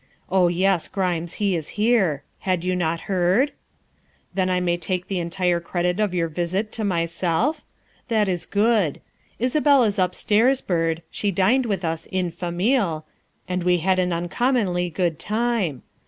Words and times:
Oh, 0.31 0.47
yes, 0.47 0.87
Grimes, 0.87 1.33
he 1.33 1.55
is 1.55 1.77
here; 1.77 2.23
had 2.39 2.63
you 2.63 2.75
not 2.75 3.01
heard? 3.01 3.51
Then 4.33 4.49
I 4.49 4.59
may 4.59 4.75
take 4.75 5.07
the 5.07 5.19
entire 5.19 5.59
credit 5.59 5.99
of 5.99 6.11
your 6.15 6.27
visit 6.27 6.71
to 6.71 6.83
myself? 6.83 7.63
That 8.07 8.27
is 8.27 8.47
good. 8.47 8.99
Isabel 9.37 9.83
is 9.83 9.99
upstairs, 9.99 10.59
Byrd; 10.59 11.03
she 11.11 11.29
dined 11.29 11.67
with 11.67 11.85
us 11.85 12.07
en 12.11 12.31
famille, 12.31 13.05
and 13.47 13.63
we 13.63 13.77
had 13.77 13.99
an 13.99 14.11
uncommonly 14.11 14.89
good 14.89 15.19
time. 15.19 15.83